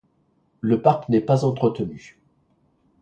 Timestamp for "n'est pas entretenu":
1.09-2.19